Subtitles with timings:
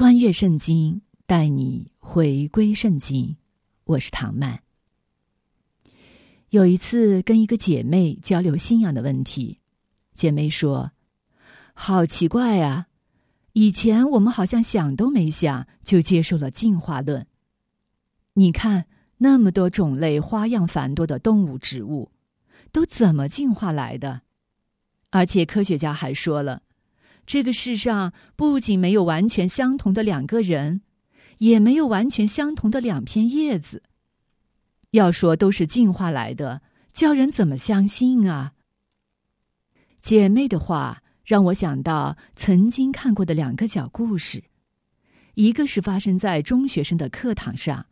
[0.00, 3.36] 穿越圣经，带你回归圣经。
[3.84, 4.62] 我是唐曼。
[6.48, 9.60] 有一次跟一个姐妹交流信仰的问题。
[10.14, 10.92] 姐妹说
[11.76, 12.86] ：“好奇怪啊，
[13.52, 17.26] 以前我们好像想都没想就接受了进化论。
[18.32, 18.86] 你看
[19.18, 22.10] 那么多种类、花样繁多的动物、植物，
[22.72, 24.22] 都怎么进化来的？
[25.10, 26.62] 而且科学家还说了，
[27.32, 30.80] 这个世上不仅没有完全相同的两个人，
[31.38, 33.84] 也没有完全相同的两片叶子。
[34.90, 36.60] 要说都是进化来的，
[36.92, 38.54] 叫人怎么相信啊？”
[40.02, 44.42] 姐妹的话让我想到曾经看过的两个小故事，
[45.34, 47.86] 一个是发生在中学生的课堂上，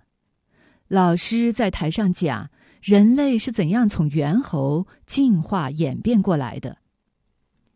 [0.89, 2.51] 老师在台上讲
[2.83, 6.79] 人类是怎样从猿猴进化演变过来的。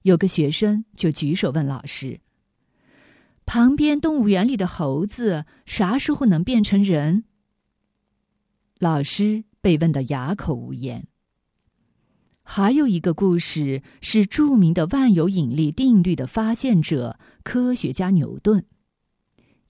[0.02, 2.20] 有个学生就举手问老师
[3.46, 7.24] ：“旁边动物园里的猴子啥时候能变成人？”
[8.78, 11.06] 老师被问得哑口无言。
[12.42, 18.64] 还有一个故事是著名的万有引力定律的发现者科学家牛顿，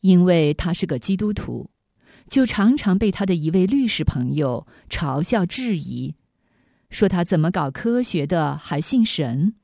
[0.00, 1.70] 因为他是个基督徒，
[2.26, 6.14] 就常常被他的一位律师朋友嘲笑质疑，
[6.88, 9.54] 说他怎么搞科学的还信神。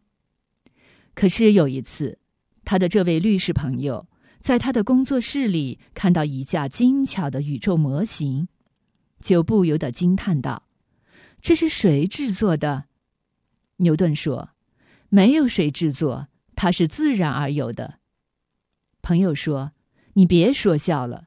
[1.18, 2.20] 可是有一次，
[2.64, 4.06] 他的这位律师朋友
[4.38, 8.46] 在他的工作室里看到一架精巧的宇宙模型，
[9.20, 10.68] 就不由得惊叹道
[11.42, 12.84] ：“这是谁制作的？”
[13.78, 14.50] 牛顿说
[15.10, 17.98] ：“没有谁制作，它是自然而有的。”
[19.02, 19.72] 朋友说
[20.14, 21.24] ：“你别说笑了，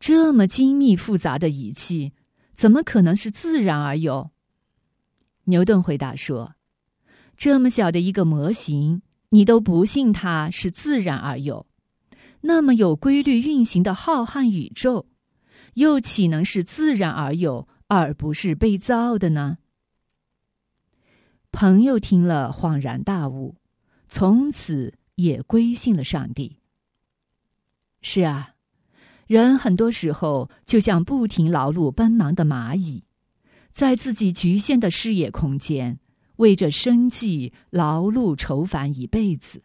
[0.00, 2.14] 这么精密复杂的仪器，
[2.54, 4.30] 怎么可能是自然而有？”
[5.44, 6.54] 牛顿回答说
[7.36, 9.02] ：“这么小的一个模型，
[9.34, 11.66] 你都不信它是自然而有，
[12.42, 15.08] 那么有规律运行的浩瀚宇宙，
[15.74, 19.58] 又岂能是自然而有，而不是被造的呢？”
[21.50, 23.56] 朋友听了恍然大悟，
[24.06, 26.60] 从此也归信了上帝。
[28.02, 28.54] 是啊，
[29.26, 33.02] 人很多时候就像不停劳碌奔忙的蚂蚁，
[33.72, 35.98] 在自己局限的视野空间，
[36.36, 39.62] 为着生计劳碌愁烦一辈子，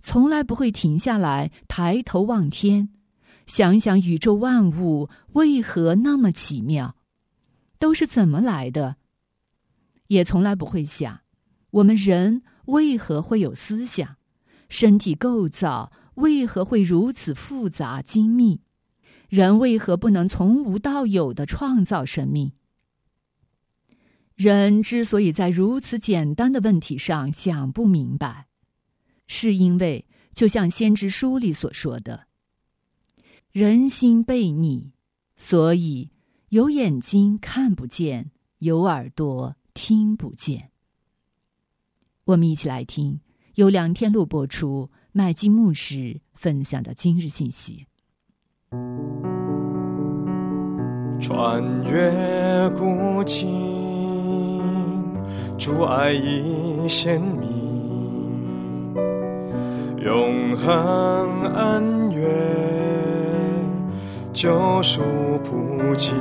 [0.00, 2.88] 从来不会停下来抬头望天，
[3.46, 6.96] 想想宇宙万物为何那么奇妙，
[7.78, 8.96] 都是怎么来的。
[10.08, 11.20] 也从来不会想，
[11.70, 14.16] 我们人为何会有思想，
[14.68, 18.60] 身体构造为何会如此复杂精密，
[19.28, 22.52] 人为何不能从无到有的创造生命？
[24.36, 28.46] 人之所以在如此简单的问题上想不明白，
[29.26, 32.26] 是因为就像先知书里所说的，
[33.50, 34.92] 人心悖逆，
[35.36, 36.10] 所以
[36.50, 38.30] 有眼睛看不见，
[38.60, 39.56] 有耳朵。
[39.78, 40.70] 听不见。
[42.24, 43.20] 我们一起来听
[43.56, 47.84] 由梁天禄播出麦基牧师分享的今日信息。
[51.20, 53.75] 穿越古今，
[55.58, 57.48] 主爱已显明，
[60.04, 62.28] 永恒恩怨，
[64.34, 65.00] 救赎
[65.42, 66.12] 普及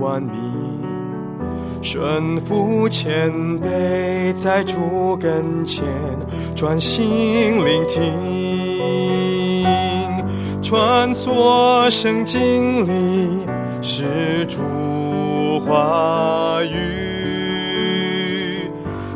[0.00, 0.38] 万民。
[1.82, 5.82] 顺服谦卑，在主跟前
[6.54, 8.04] 专心聆听，
[10.62, 13.46] 穿梭圣经里
[13.82, 14.60] 是主
[15.66, 17.09] 话语，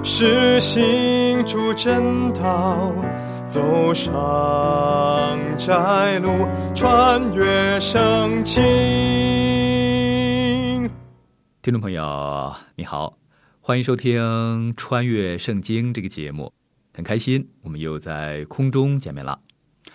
[0.06, 2.94] 是行主正道，
[3.46, 4.12] 走上
[5.56, 8.62] 窄路，穿越圣经。
[11.62, 13.16] 听众朋友，你好，
[13.62, 14.20] 欢迎收听
[14.76, 16.52] 《穿越圣经》这个节目，
[16.94, 19.38] 很开心我们又在空中见面了。《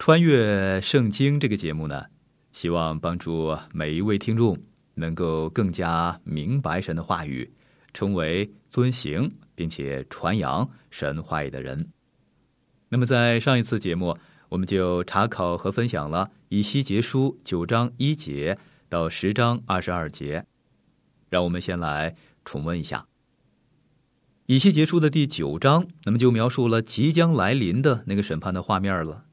[0.00, 2.04] 穿越圣经》这个节目呢，
[2.50, 4.58] 希望帮助每一位听众
[4.94, 7.48] 能够更加明白神的话语，
[7.94, 11.88] 成为遵行并且传扬神话语的人。
[12.88, 14.16] 那么在上一次节目，
[14.50, 18.58] 我们就查考和分享了以西结书九章一节
[18.88, 20.44] 到十章二十二节，
[21.30, 22.14] 让我们先来
[22.44, 23.06] 重温一下。
[24.46, 29.24] 以西结书的第九章，那么就描述了即将来临的那个审判的画面了。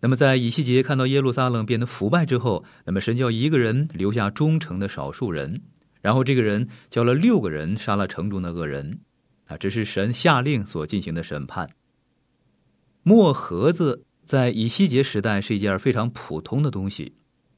[0.00, 5.62] 那么在以西结看到耶路撒冷变得腐败之后，那么神叫一个人留下忠诚的少数人，
[6.00, 9.00] 然后这个人叫了六个人杀了城中的恶人，
[9.46, 11.70] 啊，这是神下令所进行的审判。
[13.02, 17.14] 墨盒子在以西结时代是一件非常普通的东西，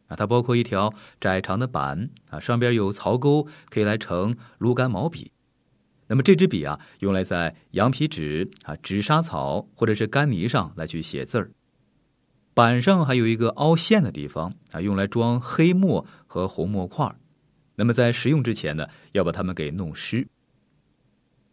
[0.07, 5.33] 啊，它包括一条窄长的板，啊，上边有槽钩，可以来盛芦杆毛笔。
[6.07, 11.51] 那么这支笔啊，用来在羊皮纸、啊纸莎草或者是干泥上来去写字儿。
[12.55, 17.15] 板上还有一个凹陷的地方，啊，用来装黑墨和红墨块
[17.77, 20.27] 那么在使用之前呢，要把它们给弄湿。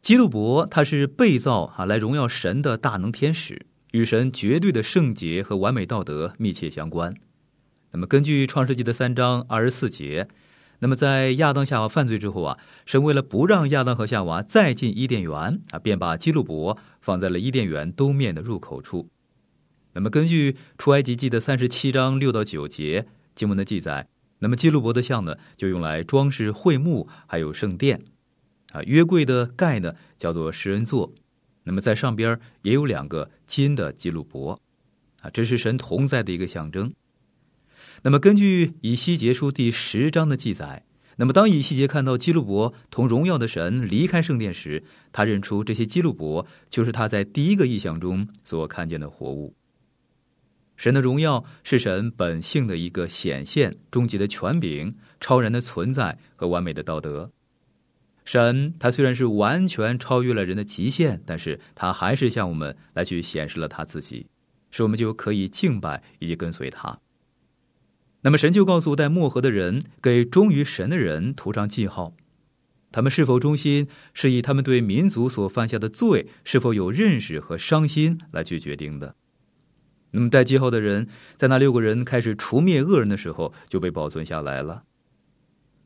[0.05, 3.65] 基路伯他是被造啊，来荣耀神的大能天使。
[3.91, 7.15] 与神绝对的圣洁和完美道德密切相关。
[7.89, 10.27] 那么，根据创世纪的三章二十四节，
[10.77, 19.09] 那么在亚当夏娃犯罪之后啊，神为了不让亚当和夏娃再进伊甸园啊，便把基路伯放在了伊甸园东面的入口处。
[19.93, 28.03] 那么，根据出埃及记的三十七章六到九节经文的记载，那么基路伯的像呢，就用来装饰会幕，还有圣殿。
[28.75, 31.13] 啊，约柜的盖呢，叫做食人座。
[31.63, 34.59] 那么在上边也有两个金的基路伯，
[35.21, 36.93] 啊，这是神同在的一个象征。
[38.03, 40.83] 那么根据以西结书第十章的记载，
[41.15, 44.83] 那么当以西结看到基路伯同荣耀的神离开圣殿时，
[45.13, 49.55] 他认出这些基路伯就是他在第一个意象中所看见的活物。
[50.75, 57.31] 神的荣耀是神本性的一个显现，终极的权柄、超然的存在和完美的道德。
[58.25, 64.27] 神他虽然是完全超越了人的极限，但是他还是向我们来去显示了他自己，
[64.71, 66.97] 使我们就可以敬拜以及跟随他。
[68.21, 72.15] 那么神就告诉带墨盒的人，给忠于神的人涂上记号，
[72.91, 79.15] 他们是否忠心，是以他们对民族所犯下的罪是否有认识和伤心来去决定的。
[80.09, 81.07] 那么带记号的人，
[81.37, 84.81] 在那六个人开始除灭恶人的时候，就被保存下来了。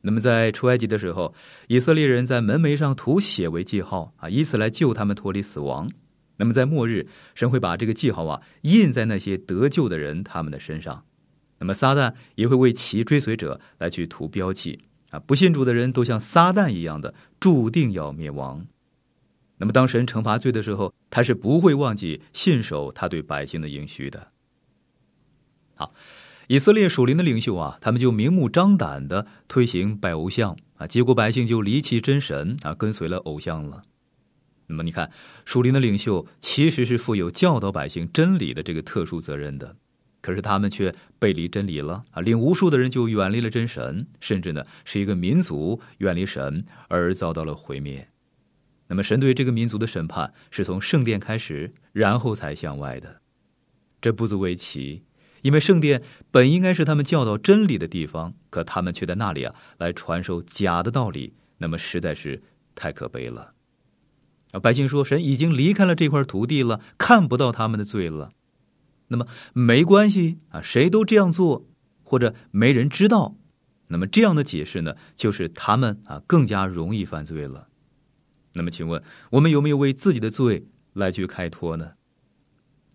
[0.02, 1.34] 那么在出埃及的时候，
[1.68, 5.90] 以色列人在门楣上涂血为记号啊，以此来救他们脱离死亡。
[6.36, 11.04] 那么在末日，神会把这个记号啊印在那些得救的人他们的身上。
[11.58, 14.78] 那么撒旦也会为其追随者来去涂标记
[15.10, 18.64] 啊，不信主的人都像撒旦一样的注定要灭亡。
[19.58, 24.28] 那么当神惩罚罪的时候，他是不会忘记信守他对百姓的应许的。
[25.74, 25.92] 好。
[26.50, 33.80] 以色列属灵的领袖啊，他们就明目张胆的推行拜偶像啊，结果百姓就离弃真神啊，跟随了偶像了。
[34.66, 35.08] 那么你看，
[35.44, 39.76] 属灵的领袖其实是负有教导百姓真理的这个特殊责任的，
[40.20, 48.04] 可是他们却背离真理了啊，令无数的人就远离了真神，甚至呢，是一个民族远离神而遭到了毁灭。
[48.88, 53.20] 那么神对这个民族的审判是从圣殿开始，然后才向外的，
[54.00, 55.04] 这不足为奇。
[55.42, 62.42] 因为圣殿本应该是他们教导真理的地方，可他们却在那里啊来传授假的道理，那么实在是
[62.74, 63.52] 太可悲了。
[64.52, 68.30] 啊，百姓说神已经离开了这块土地了，看不到他们的罪了。
[69.08, 71.66] 那么没关系啊，谁都这样做，
[72.02, 73.36] 或者没人知道，
[73.88, 77.68] 那么这样的解释呢，就是他们啊更加容易犯罪了。
[78.54, 81.92] 那么请问，我们有没有为自己的罪来去开脱呢？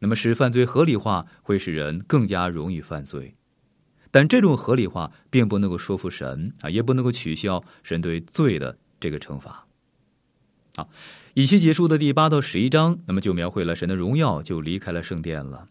[0.05, 3.33] 那么使犯罪合理化会使人更加容易犯罪，
[4.11, 9.65] 但这种合理化并不能够说服神啊，也不能够取消神对罪的这个惩罚。
[10.75, 10.87] 好，
[11.33, 15.69] 以西结束的第八到十一章，那么就描绘了神的荣耀就离开了圣殿了。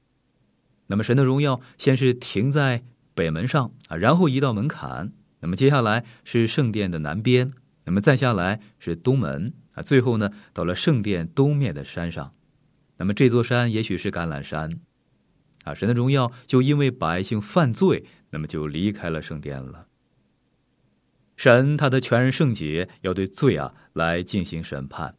[0.89, 2.83] 那么神的荣耀先是停在
[3.15, 5.13] 北门上啊，然后移到门槛，
[5.43, 7.53] 那么接下来是圣殿的南边，
[7.85, 12.35] 那么再下来是东门啊，最后呢到了圣殿东面的山上。
[12.97, 14.71] 那么这座山也许是橄榄山，
[15.65, 19.87] 啊，神的荣耀就因为百姓犯罪，那么就离开了圣殿了。
[21.37, 25.15] 神他的全然圣洁要对罪啊来进行审判。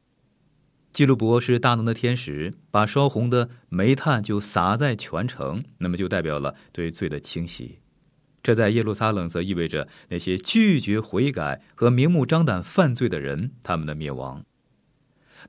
[0.93, 7.79] 基路伯是大能的天使，把烧红的煤炭就撒在全城，那么就代表了对罪的清洗。
[8.41, 14.41] 这在耶路撒冷则意味着那些拒绝悔改和明目张胆犯罪的人他们的灭亡。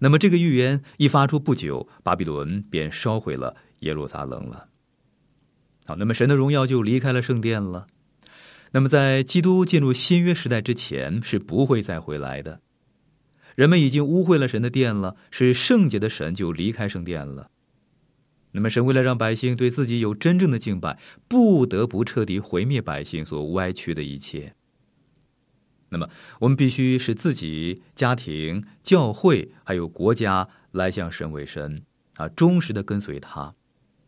[0.00, 4.68] 那么这个预言一发出不久，巴比伦便烧毁了耶路撒冷了。
[5.84, 7.86] 好，那么神的荣耀就离开了圣殿了。
[8.72, 12.60] 那么在基督进入新约时代之前，是不会再回来的。
[13.54, 17.50] 人们已经污秽了神的殿了，是圣洁的神就离开圣殿了。
[18.50, 20.98] 那么，神为了让百姓对自己有真正的敬拜，
[21.28, 24.55] 不得不彻底毁灭百姓所歪曲的一切。
[25.96, 26.10] 那么，
[26.40, 31.82] 我们必须使自己、家庭、教会还有国家来向神为神
[32.16, 33.54] 啊，忠实的跟随他。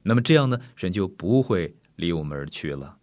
[0.03, 2.99] 那么这样呢，神就不会离我们而去了。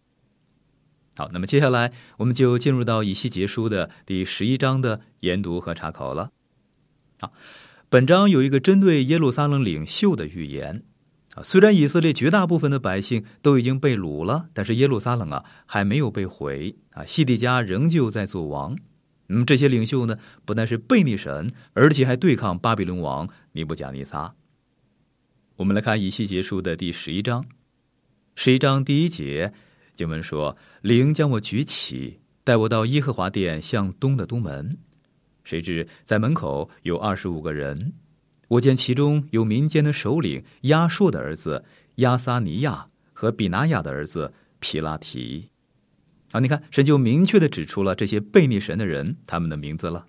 [1.17, 6.31] 好，那么接下来我们就进入到以西结书的第十一章的研读和查考了。
[7.19, 7.33] 好，
[7.89, 10.83] 本章有一个针对耶路撒冷领袖的预言
[11.35, 11.43] 啊。
[11.43, 18.75] 虽然以色列绝大部分的百姓都已经被掳了，但是耶路撒冷啊还没有被毁啊，西底家仍旧在做王。
[19.27, 24.33] 那么这些领袖呢，不但是背逆神，而且还对抗巴比伦王尼布甲尼撒。
[25.57, 27.45] 我们来看以西结书的第十一章，
[28.35, 29.53] 十一章第一节。
[29.95, 34.77] 经文说：“灵将我举起，带我到耶和华殿向东的东门。
[35.45, 37.93] 谁知在门口有二十五个人，
[38.47, 45.49] 我见其中有民间的首领亚硕的儿子亚撒尼亚和比拿亚的儿子皮拉提。
[46.31, 50.07] 啊，你看，神就明确的指出了这些悖逆神的人他们的名字了。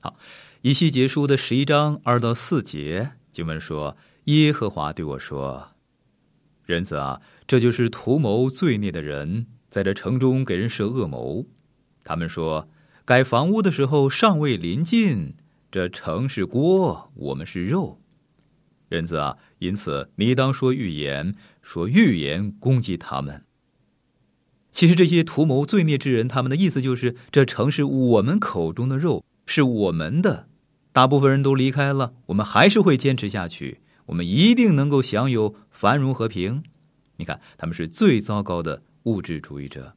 [0.00, 0.16] 好，
[0.62, 5.70] 以西结书的十一章二到四节经文说：耶和华对我说。”
[6.64, 11.46] 人子啊，这就是图谋罪孽的人，在这城中给人设恶谋。
[12.04, 12.68] 他们说，
[13.04, 15.34] 盖房屋的时候尚未临近，
[15.74, 17.98] 这城是锅，我们是肉。
[18.88, 23.44] 人子啊，因此你当说预言，说预言攻击他们。
[24.70, 30.46] 其实这些图谋罪孽之人，他们的意思就是，这城是我们口中的肉，是我们的。
[30.92, 33.80] 大部分人都离开了，我们还是会坚持下去。
[34.06, 36.62] 我们一定能够享有繁荣和平。
[37.16, 39.96] 你看，他们是最糟糕的物质主义者。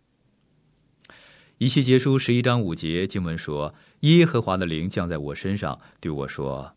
[1.60, 6.72] 一西结书十一章五节经文说：“耶和华的灵降在我身上，对我说：‘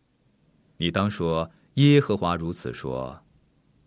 [0.77, 3.21] 你当说，耶和华如此说：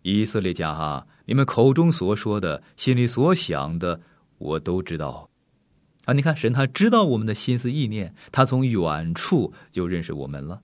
[0.03, 3.99] 以色列家啊，你们口中所说的，心里所想的，
[4.37, 5.29] 我都知道。’
[6.05, 10.61] 啊，你看，神他知道我们的心思意念，他从远处就认识我们了。”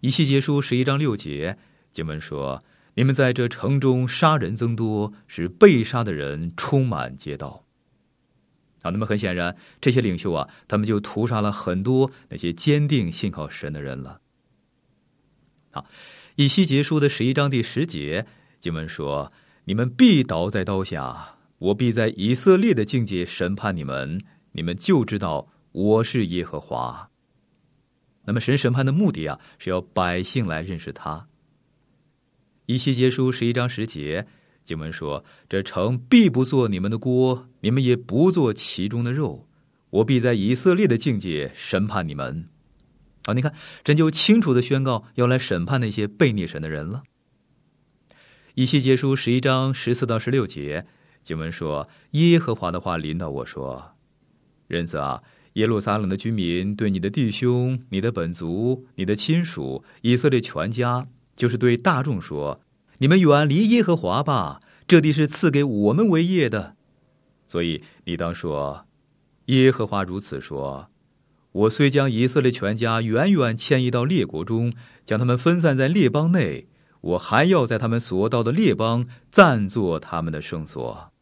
[0.00, 1.56] 以西结书十一章六节
[1.92, 2.64] 经文说
[2.94, 7.60] ：“你们在这城中杀人增多，使被杀的人充满街道。”
[8.84, 14.20] 啊，那么很显然，这些领袖啊，他们就屠杀了很多那些坚定信靠神的人了。
[15.70, 15.86] 好，
[16.36, 18.26] 以西结书的十一章第十节
[18.60, 19.32] 经文说
[19.64, 24.20] ：“你们必倒在刀下，我必在以色列的境界审判你们，
[24.52, 27.08] 你们就知道我是耶和华。”
[28.26, 31.26] 那么神审判的目的啊，是要百姓来认识他。
[32.66, 34.26] 以西结书十一章十节
[34.64, 39.46] 经文说：“这城必不做你们的锅，你们也不做其中的肉。
[39.90, 42.48] 我必在以色列的境界审判你们。”
[43.26, 47.02] 啊，你看，真就清楚的宣告要来审判那些背逆神的人了。
[48.54, 50.86] 以西结书十一章十四到十六节
[51.22, 53.94] 经文说：“耶和华的话临到我说，
[54.66, 55.22] 人子啊。”
[55.54, 61.06] 耶路撒冷的居民对你的弟兄、你的本族、你的亲属、以色列全家，
[61.36, 62.60] 就是对大众说
[63.04, 66.74] ：“你们远离耶和华吧，这地是赐给我们为业的。”
[67.46, 68.86] 所以你当说
[69.52, 70.88] ：“耶和华如此说：
[71.52, 74.72] 我虽将以色列全家远远迁移到列国中，
[75.04, 76.66] 将他们分散在列邦内，
[77.02, 81.12] 我还要在他们所到的列邦暂作他们的圣所。”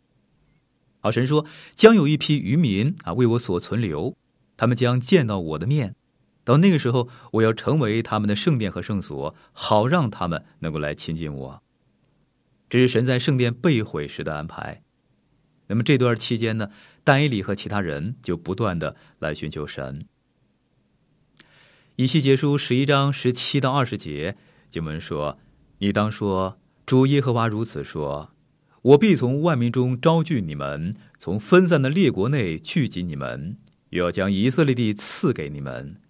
[1.02, 4.16] 好，神说：“将有一批渔民啊，为我所存留。”
[4.56, 5.96] 他们将见到我的面，
[6.44, 11.60] 到那个时候，我要成为他们的圣殿和圣所，好让他们能够来亲近我。
[12.72, 14.82] 这是神在圣殿被毁时的安排。
[15.66, 16.70] 那么这段期间呢，
[17.04, 20.06] 但以理和其他人就不断的来寻求神。
[21.96, 24.38] 以西结书十一章十七到二十节
[24.70, 25.38] 经文说
[25.80, 28.30] ：“你当说，主耶和华如此说：
[28.80, 33.58] 我必从万民中招聚你们，从分散的列国内聚集你们。”
[33.90, 36.00] 又要将以色列地赐给你们，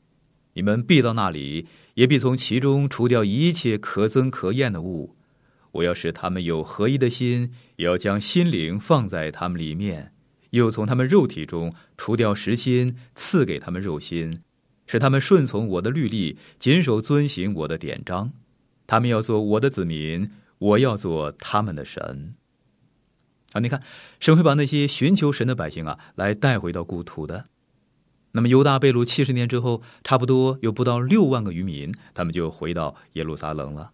[0.52, 5.16] 你们必到那里，也必从其中除掉一切可憎可厌的物。
[5.72, 10.12] 我要使他们有合一的心，也要将心灵放在他们里面，
[10.50, 14.42] 又从他们肉体中除掉实心，赐给他们肉心，
[14.86, 18.32] 使他们顺从我的律例，谨守遵行我的典章。
[18.86, 22.34] 他们要做我的子民，我要做他们的神。
[23.52, 23.82] 啊，你看，
[24.20, 27.46] 神会把那些寻求神的百姓啊，来带回到故土的。
[28.32, 33.90] 那么犹大被掳七十年之后，差不多有不到六万个渔民，他们就回到耶路撒冷了。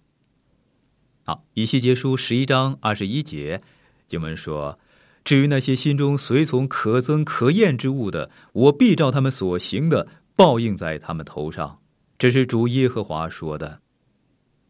[1.28, 3.60] 好，以西结书十一章二十一节
[4.06, 4.78] 经文说
[5.22, 11.82] ：“至于那些心中随从可憎可厌之物的，我必照他们所行的报应在他们头上。”
[12.18, 13.82] 这是主耶和华说的。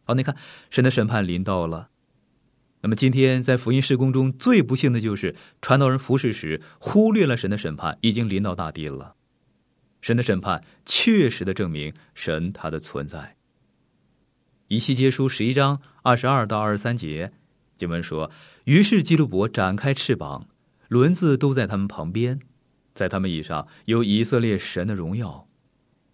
[0.03, 0.35] 好，你看
[0.69, 1.87] 神的审判临到了。
[2.81, 9.15] 那么今天在福音施工中最不幸的就是传道人服侍时忽略了神的审判已经临到大地了。
[10.01, 13.37] 神的审判确实的证明神他的存在。
[14.69, 17.33] 以西结书十一章二十二到二十三节
[17.75, 18.29] 经文说
[18.65, 20.47] ：“于是基路伯展开翅膀，
[20.87, 22.39] 轮子都在他们旁边，
[22.93, 25.47] 在他们以上有以色列神的荣耀，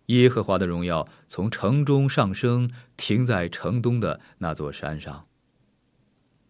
[0.06, 5.28] 耶和华的荣耀从城中上升，停在城东的那座山上。”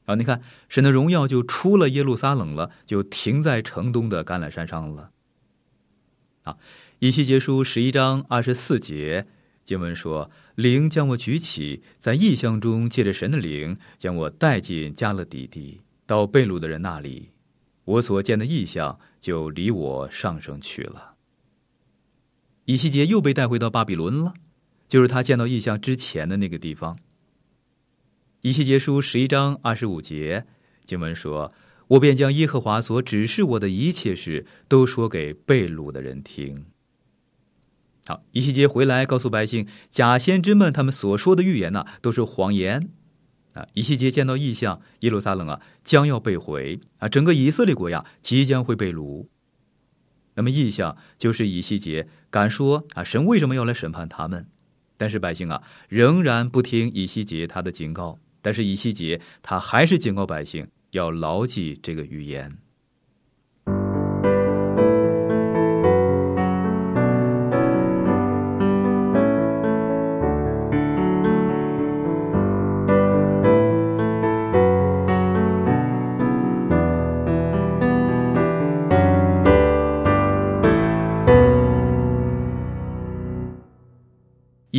[0.06, 5.10] 啊，你看，神的荣耀就出了耶路撒冷了，就停在城东的橄榄山上了。
[6.44, 6.58] 啊，
[7.00, 9.26] 以西结书十一章二十四节
[9.66, 17.32] 经文说：“灵将我举起，在异象中借着神的灵将我带进加勒底地，到被掳的人那里。
[17.84, 21.16] 我所见的异象就离我上升去了。”
[22.66, 24.36] 以西结又被带回到巴比伦了，
[24.88, 26.98] 就是他见到异象之前的那个地方。
[28.42, 30.46] 以西结书十一章二十五节
[30.84, 31.52] 经文说
[31.90, 36.68] ：“我便将耶和华所指示我的一切事都说给被掳的人听。”
[38.08, 42.90] 好，以西结回来告诉百姓，假先知们他们所说的预言呢，都是谎言。
[43.54, 49.28] 啊，以西结见到异象，耶路撒冷啊将要被毁啊，整个以色列国呀即将会被掳。
[50.36, 54.46] 那么异象就是以西结敢说啊，神为什么要来审判他们？
[54.98, 58.20] 但是百姓啊仍然不听以西结他的警告。
[58.42, 62.56] 但是以西结他还是警告百姓要牢记这个预言。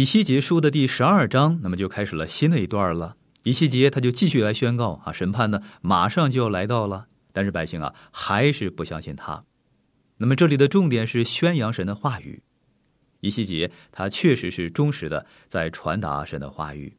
[0.06, 3.16] 西结书的第十二章，那么就开始了新的一段了。
[3.42, 9.44] 以西结他就继续来宣告啊，审判呢马上就要来到了，但是百姓啊还是不相信他。
[10.16, 12.42] 那么这里的重点是宣扬神的话语。
[13.20, 16.96] 以西结他确实是忠实的在传达神的话语。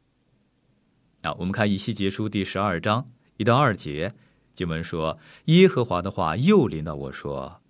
[1.22, 4.12] 啊，我们看以西结书第十二章一到二节
[4.52, 7.60] 经文说：“耶和华的话又临到我说，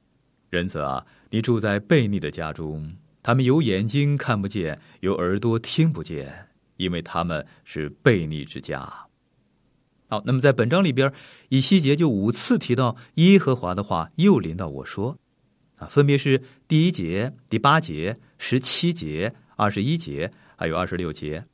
[0.51, 6.47] 人子啊，你住在悖逆的家中，他们有眼睛看不见，有耳朵听不见。”
[6.79, 8.89] 因为他们是悖逆之家。
[10.09, 11.13] 好，那么在本章里边，
[11.49, 15.17] 以西结就五次提到耶和华的话又临到我说，
[15.75, 21.45] 啊，分别是第一节、第八节、十七节、二十一节，还有二十六节。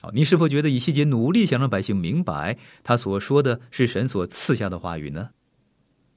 [0.00, 5.30] 好，你是否觉得以西结努力想让百姓明白他所说的是神所赐下的话语呢？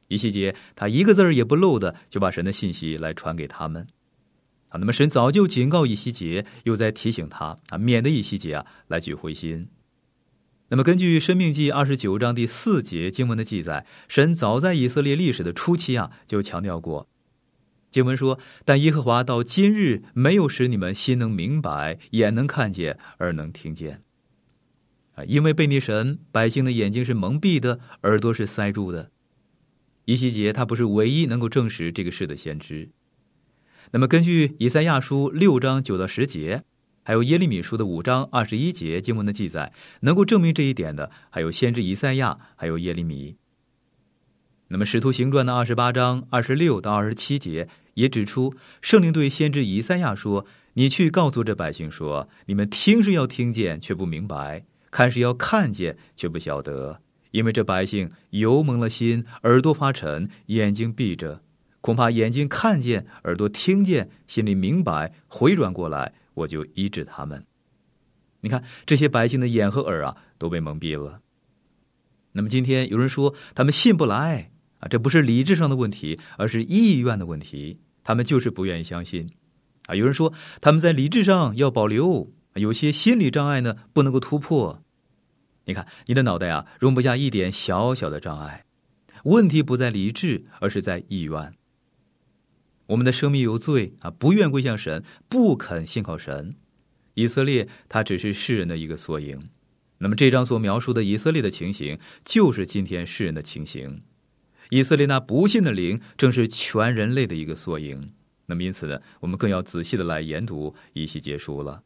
[0.08, 3.88] 以西结他一个字儿也不漏的就把神的信息来传给他们。
[4.70, 9.68] 啊，那么神早就警告以西结，又在提醒他啊，免得以西结啊来举灰心。
[10.70, 17.10] 那么根据《生命记》二十九章第四节经文的记载，神早在以色列历史的初期啊就强调过，
[17.90, 24.02] 经文说：“但耶和华到今日没有使你们心能明白，眼能看见，耳能听见。”
[25.18, 29.10] 啊，因为被逆神，百姓的眼睛是蒙蔽的，耳朵是塞住的。
[30.06, 32.90] 以西结他不是唯一能够证实这个事的先知。
[33.92, 36.64] 那么，根据以赛亚书六章九到十节，
[37.02, 43.38] 还有耶利米书的五章二十一节经文的记载，能够证明这一点的，还有先知以赛亚，还有耶利米。
[44.68, 54.60] 那么，使徒行传的二十八章二十六到二十七节也指出，圣灵对先知以赛亚说：“你去告诉这百姓说，你们听是要听见，却不明白；
[54.92, 61.42] 看是要看见，却不晓得，因为这百姓油蒙了心，耳朵发沉，眼睛闭着。”
[61.82, 67.46] 恐怕眼睛看见，耳朵听见，心里明白，回转过来，我就医治他们。
[68.42, 71.22] 你看这些百姓的眼和耳啊，都被蒙蔽了。
[72.34, 77.80] 那么今天有人说他们信不来啊，这不是理智上的问题，而是意愿的问题。
[78.04, 79.30] 他们就是不愿意相信
[79.88, 79.96] 啊。
[79.96, 84.82] 有人说他们在理智上要保留，有些心理障碍呢不能够突破。
[85.66, 88.66] 你看你的脑袋啊，容不下一点小小的障碍。
[89.26, 91.54] 问题不在理智，而是在意愿。
[92.90, 96.56] 我们的生命有罪啊，不愿归向神，不肯信靠神。
[97.14, 99.40] 以色列，它只是世人的一个缩影。
[100.00, 104.02] 那么，这章所描述的以色列的情形，就是今天世人的情形。
[104.72, 108.12] 以色列那不信的灵，正是全人类的一个缩影。
[108.48, 111.84] 那么，因此呢，我们更要仔细的来研读一些结束了。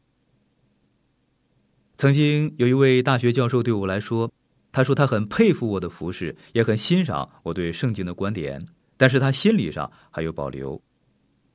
[1.98, 4.32] 曾经有一位大学教授对我来说，
[4.72, 10.80] 他说他很佩服我的服饰，也很欣赏我对圣经的观点，但是他心理上还有保留。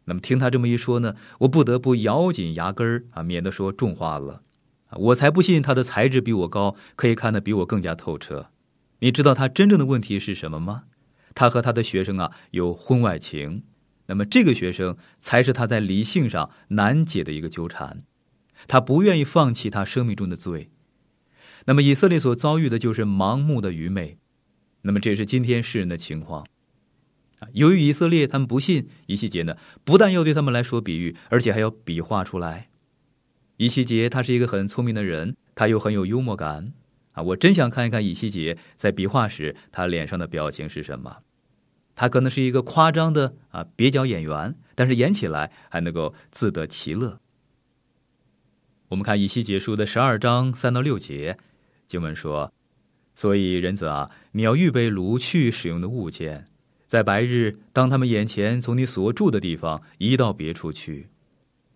[0.10, 4.42] 那么听他这么一说呢，我不得不咬紧牙根儿啊，免得说重话了。
[4.92, 8.50] 我才不信他的才智比我高，可以看得比我更加透彻。
[9.02, 10.86] 你知道他真正的问题是什么吗？
[11.36, 13.64] 他和他的学生啊有婚外情，
[14.08, 18.04] 那么这个学生才是他在理性上难解的一个纠缠。
[18.68, 20.72] 他不愿意放弃他生命中的罪。
[21.66, 24.18] 那么以色列所遭遇的就是盲目的愚昧。
[24.82, 26.46] 那么这是今天世人的情况。
[27.54, 32.70] 由于以色列他们不信，以西结呢不但要对他们来说比喻，而且还要比划出来。
[33.58, 36.74] 以西结他是一个很聪明的人，他又很有幽默感。
[37.12, 41.18] 啊，我真想看一看以西结在比划时他脸上的表情是什么。
[41.96, 47.20] 他可能是一个夸张的啊蹩脚演员，但是演起来还能够自得其乐。
[48.88, 51.38] 我们看以西结书的十二章三到六节，
[51.88, 52.54] 经文说
[53.16, 56.46] ：“所以人子啊，你要预备掳去使用的物件。”
[56.90, 61.08] 在白日，当他们眼前从你所住的地方移到别处去，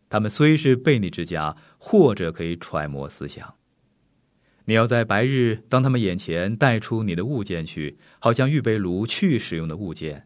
[0.10, 3.54] 他们虽是悖逆之家，或者可以揣摩思想。
[4.65, 10.17] 你要在白日，当他们眼前带出你的物件去，好像预备掳去使用的物件；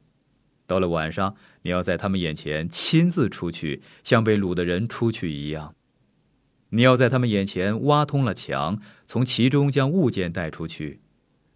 [0.65, 5.75] 到了晚上，你要在他们眼前亲自出去，像被掳的人出去一样。
[6.69, 11.01] 你要在他们眼前挖通了墙，从其中将物件带出去。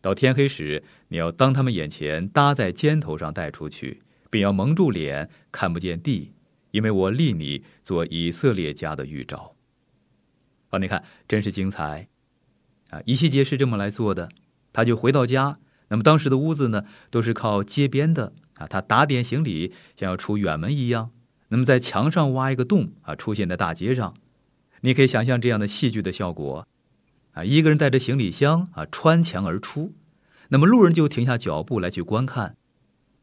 [0.01, 6.33] 到天黑时，你要当他们眼前搭在肩头上带出去，并要蒙住脸，看不见地，
[6.71, 9.55] 因为我立你做以色列家的预兆。
[10.69, 12.07] 好，你看，真是精彩
[12.89, 13.01] 啊！
[13.05, 14.29] 以西结是这么来做的，
[14.73, 15.59] 他就回到家。
[15.89, 18.65] 那么当时的屋子呢，都是靠街边的啊。
[18.65, 21.11] 他打点行李，像要出远门一样。
[21.49, 24.15] 那么在墙上挖一个洞啊，出现在大街上。
[24.79, 26.65] 你可以想象这样的戏剧的效果。
[27.31, 29.93] 啊，一个人带着行李箱啊穿墙而出，
[30.49, 32.57] 那么路人就停下脚步来去观看。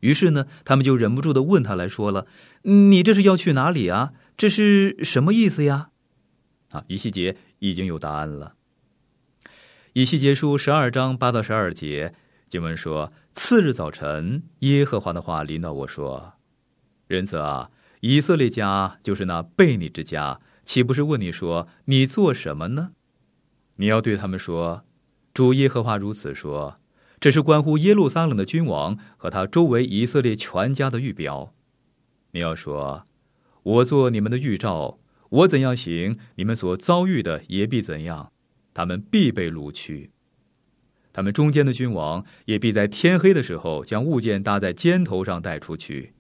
[0.01, 2.27] 于是呢，他们就忍不住的问他来说了
[2.63, 4.13] ：“你这是要去哪里啊？
[4.37, 5.91] 这是什么意思呀？”
[6.71, 8.55] 啊，以西结已经有答案了。
[9.95, 12.15] 以西结书十二章八到十二节
[12.49, 16.35] 经文说：“次日早晨，耶和华的话临到我说：
[17.09, 22.91] 人子啊，以色列家就是那悖逆之家，岂不是问你说你做什么呢？”
[23.81, 24.83] 你要对他们说
[25.33, 26.81] ：“主耶和华如此说，
[27.21, 31.55] 这是关乎耶路撒冷的君王和他周围以色列全家的预表。
[32.33, 33.07] 你要说，
[33.63, 34.99] 我做你们的预兆，
[35.31, 38.33] 我怎样行，你们所遭遇的也必怎样。
[38.75, 40.11] 他们必被掳去，
[41.13, 46.15] 他们中间的君王也必在天黑的时候将物件搭在肩头上带出去。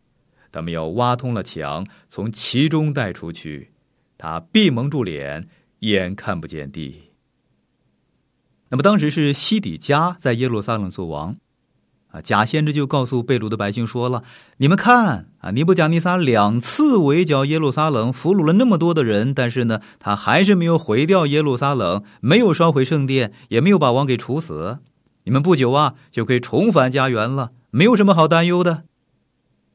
[0.51, 3.73] 他们要挖通了墙，从其中带出去。
[4.17, 5.49] 他必蒙住脸，
[5.81, 7.03] 眼看不见地。”
[8.71, 11.37] 那么当时是西底家在耶路撒冷做王，
[12.09, 14.25] 啊，假先知就告诉贝鲁的百姓说了
[14.59, 24.79] ：“你们看啊，尼布甲尼撒两次围剿耶路撒冷，俘虏了那么多的人，但是呢，他还是没有毁掉耶路撒冷，没有烧毁圣殿，也没有把王给处死。
[25.25, 28.85] 你们不久啊就可以重返家园了，没有什么好担忧的。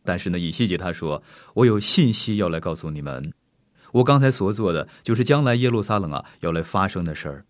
[0.04, 3.32] 但是呢，以西结他说：我有信息要来告诉你们，
[3.94, 7.46] 我刚才所做的就是将来耶路撒冷啊要来发生的事儿。”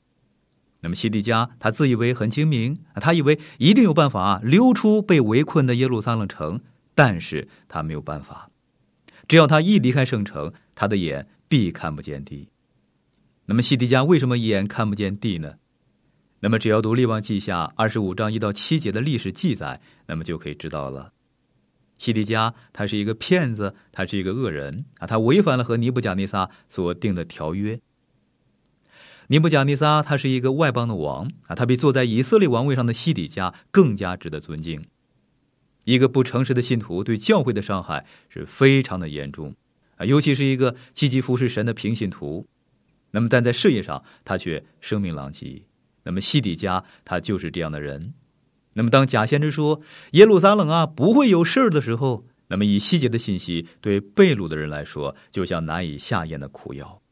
[0.84, 6.60] 那么西底家他自以为很精明，他以为一定有办法溜出被围困的耶路撒冷城，
[6.94, 8.50] 但是他没有办法。
[9.28, 12.50] 只要他一离开圣城，他的眼必看不见地。
[13.46, 15.56] 那么西底家为什么一眼看不见地呢？
[16.42, 21.14] 那么只要读《列王记下》二十五章一到七节的历史记载，那么就可以知道了。
[21.98, 27.80] 西底家他是一个骗子，他是一个恶人啊，他违反了和尼布甲尼撒所定的条约。
[29.28, 34.84] 尼布甲尼撒他是一个外邦的王啊，他比坐在以色列王位上的西底家更加值得尊敬。
[35.86, 39.54] 一个不诚实的信徒对教会的伤害是非常的严重
[39.98, 42.48] 啊，尤其是一个积极服侍神的平信徒。
[43.12, 45.62] 那么，但在事业上他却声名狼藉。
[46.04, 48.14] 那么西底家他就是这样的人。
[48.74, 49.82] 那么当假先知说
[50.14, 57.03] 耶路撒冷啊不会有事儿的时候，那么以西结的信息对被掳的人来说，就像难以下咽的苦药。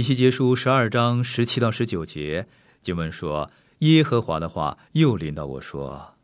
[0.00, 2.46] 以西结书十二章十七到十九节
[2.80, 6.14] 经文说：“耶和华的话又临到我说，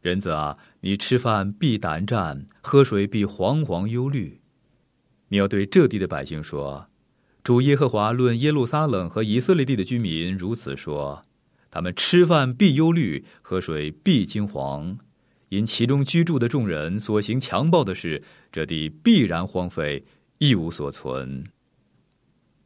[0.00, 4.40] 人子啊，你吃饭必胆战，喝水必惶惶忧虑。
[5.28, 6.88] 你要对这地的百姓说：
[7.44, 11.22] 主耶和华论耶路撒冷和以色列地的居民如此说：
[11.70, 14.96] 他们吃饭必忧虑，喝水必惊惶，
[15.50, 20.04] 因其中居住的众人所行强暴的事，这地必然荒废，
[20.38, 21.44] 一无所存。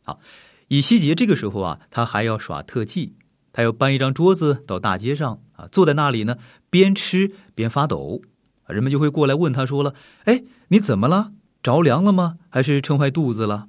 [0.06, 0.20] 好，
[0.68, 3.14] 以西结这个时候啊，他还要耍特技，
[3.52, 6.36] 他要搬一张桌子到大街上啊，坐在那里呢，
[6.70, 8.22] 边吃边发抖，
[8.68, 11.32] 人们就会过来问他说了：“哎，你怎么了？
[11.60, 12.38] 着凉了吗？
[12.48, 13.66] 还是撑坏肚子了？”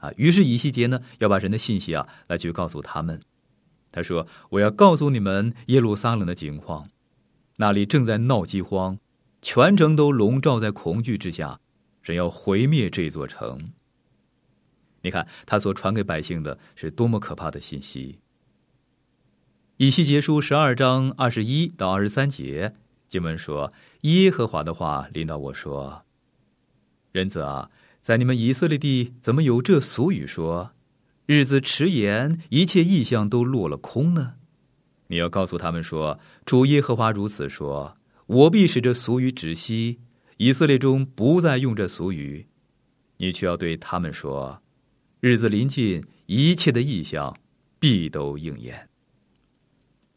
[0.00, 3.20] 啊，于是以西结呢，要把人的信息啊，来去告诉他们。
[3.90, 6.90] 他说：“我要告诉你们耶路撒冷的情况，
[7.56, 8.98] 那里正在闹饥荒，
[9.40, 11.58] 全城都笼罩在恐惧之下，
[12.02, 13.70] 人要毁灭这座城。
[15.02, 18.18] 你看他所传给百姓的是多么可怕的信息。”
[19.78, 22.74] 以西结书十二章二十一到二十三节
[23.06, 26.04] 经文说：“耶和华的话临到我说，
[27.12, 30.70] 人子啊，在你们以色列地，怎么有这俗语说？”
[31.26, 34.36] 日子迟延，一切意象都落了空呢。
[35.08, 40.00] 你要告诉他们说：“主耶和华如此说：我必使这俗语止息，
[40.38, 42.46] 以色列中不再用这俗语。
[43.18, 44.62] 你却要对他们说：
[45.20, 47.36] 日子临近，一切的意象
[47.78, 48.88] 必都应验。”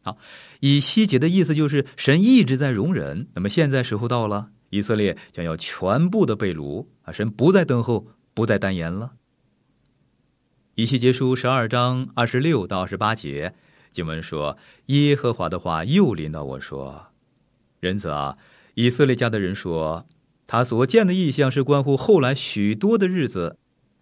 [0.04, 0.18] 好，
[0.62, 3.28] 以西结的意思就是神一直在容忍。
[3.36, 7.12] 那么现在时候到了，以色列将要全部的被掳啊！
[7.12, 9.12] 神不再等候，不再单言了。
[10.74, 13.54] 以西结书十二章二十六到二十八节，
[13.92, 17.12] 经文说：“耶和华的话又临到我说，
[17.80, 18.38] 人子啊，
[18.74, 20.08] 以色列家的人说，
[20.48, 23.60] 他所见的异象是关乎后来许多的日子，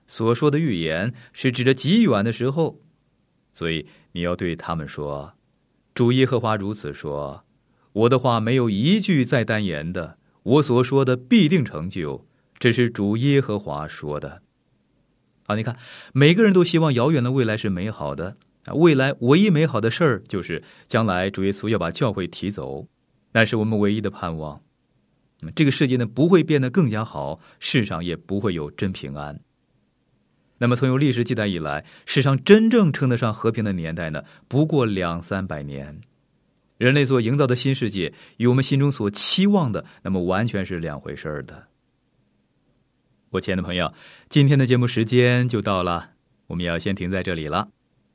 [0.10, 2.82] 所说的预言是指着极远的时候，
[3.54, 5.36] 所以你要对他们说，
[5.94, 7.46] 主耶和华如此说，
[7.94, 12.26] 我的话没有一句再单言的，我所说的必定成就，
[12.58, 14.42] 这是主耶和华说的。”
[15.46, 15.78] 好，你看，
[16.12, 18.74] 每个人都希望遥远的未来是美好的啊！
[18.74, 22.88] 未来唯一美好的事儿就是将来主耶稣要把教会提走，
[23.34, 24.64] 那是我们唯一的盼望。
[25.42, 29.40] 那么这个世界呢，不会变得更加好，世上也不会有真平安。
[30.60, 36.00] 那么从有历史记载以来，世上真正称得上和平的年代呢，不过两三百年。
[36.78, 41.68] 人类所营造的新世界与我们心中所期望的，那么完全是两回事儿的。
[43.32, 43.94] 我亲爱的朋友，
[44.30, 46.12] 今天的节目时间就到了，
[46.48, 47.68] 我们要先停在这里了。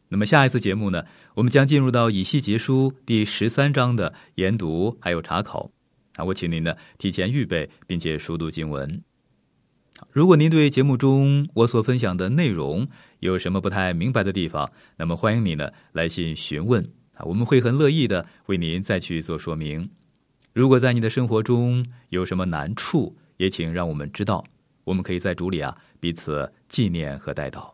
[0.08, 1.04] 那么下一次节目呢，
[1.34, 5.70] 我们将进入到以西结书第十三章的研读还有查考。
[6.16, 9.02] 啊，我请您呢提前预备，并且熟读经文。
[10.10, 12.86] 如果您对节目中我所分享的内容
[13.20, 19.88] 有什么不太明白的地方，那么欢迎你呢来信询问啊，我们会很乐意的为您再去做说明。
[20.52, 24.44] 如果在你的生活中有什么难处，也请让我们知道。
[24.84, 27.72] 我们可以在主里啊彼此纪念和带祷。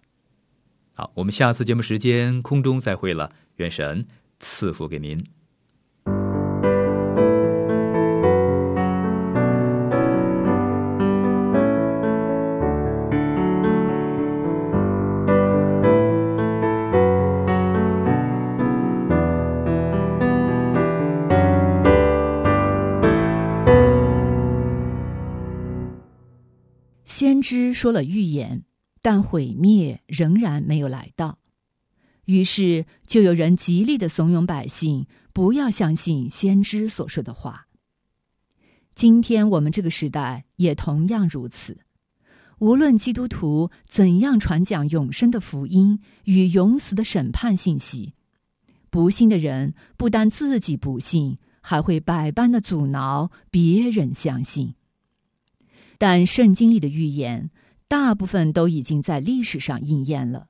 [0.94, 4.06] 好，我们下次节目时间空中再会了，愿神
[4.38, 5.39] 赐福给您。
[27.80, 28.62] 说了预言，
[29.00, 31.38] 但毁灭仍然没有来到。
[32.26, 37.68] 于是就有人极力的怂恿百姓不要相信先知所说的话。
[38.94, 41.78] 今天我们这个时代也同样如此。
[42.58, 48.12] 无论基督徒怎样传讲永生的福音与永死的审判信息，
[48.90, 54.74] 不信的人不但自己不信，还会百般的阻挠别人相信。
[55.96, 57.50] 但圣经里的预言，
[57.90, 60.46] 大部分都已经在历史上应验了，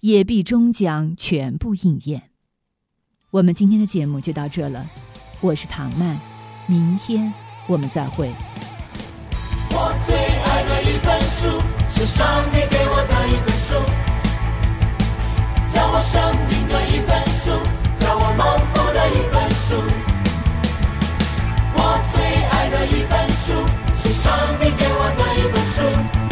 [0.00, 2.24] 也必终将全部应验。
[3.30, 4.84] 我们今天的节目就到这了，
[5.40, 6.14] 我是唐曼，
[6.66, 7.32] 明天
[7.68, 8.30] 我们再会。
[9.70, 13.80] 我最爱的一本书是上帝给我的一本书，
[15.72, 16.20] 叫我生
[16.50, 17.50] 命的一本书，
[17.96, 18.44] 叫我蒙
[18.74, 19.74] 福的一本书。
[21.76, 21.80] 我
[22.12, 23.66] 最爱的一本书
[23.96, 26.23] 是上帝给我的一本书。